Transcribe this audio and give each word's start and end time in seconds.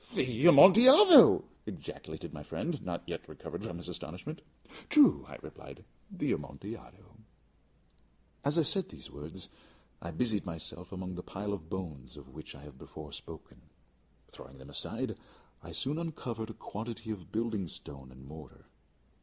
"The 0.15 0.47
Amontillado!" 0.47 1.43
ejaculated 1.67 2.33
my 2.33 2.41
friend, 2.41 2.81
not 2.83 3.03
yet 3.05 3.29
recovered 3.29 3.63
from 3.63 3.77
his 3.77 3.87
astonishment. 3.87 4.41
"True," 4.89 5.25
I 5.29 5.37
replied; 5.43 5.83
"the 6.09 6.31
Amontillado." 6.31 7.17
As 8.43 8.57
I 8.57 8.63
said 8.63 8.89
these 8.89 9.11
words 9.11 9.47
I 10.01 10.09
busied 10.09 10.43
myself 10.43 10.91
among 10.91 11.13
the 11.13 11.21
pile 11.21 11.53
of 11.53 11.69
bones 11.69 12.17
of 12.17 12.33
which 12.33 12.55
I 12.55 12.63
have 12.63 12.79
before 12.79 13.11
spoken. 13.11 13.61
Throwing 14.27 14.57
them 14.57 14.71
aside, 14.71 15.19
I 15.61 15.71
soon 15.71 15.99
uncovered 15.99 16.49
a 16.49 16.55
quantity 16.55 17.11
of 17.11 17.31
building 17.31 17.67
stone 17.67 18.11
and 18.11 18.25
mortar. 18.25 18.65